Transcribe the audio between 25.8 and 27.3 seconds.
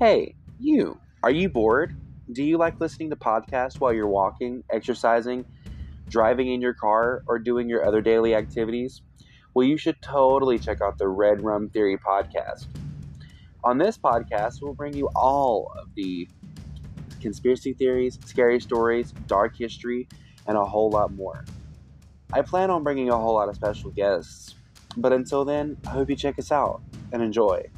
I hope you check us out and